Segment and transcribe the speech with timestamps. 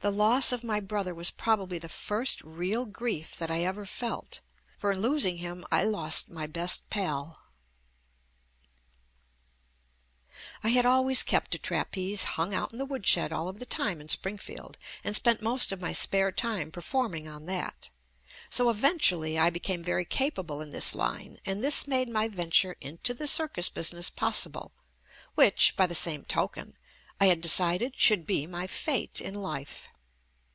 [0.00, 3.62] The loss of my brother was probably the first JUST ME real grief that I
[3.62, 4.40] ever felt,
[4.76, 7.38] for in losing him I lost my best pal.
[10.64, 14.00] I had always kept a trapeze hung out in the woodshed all of the time
[14.00, 17.90] in Springfield and spent most of my spare time performing on that;
[18.50, 23.14] so eventually I became very capable in this line, and this made my venture into
[23.14, 24.72] the circus business possible,
[25.36, 26.76] which, by the same token,
[27.20, 29.86] I had decided should be my fate in life.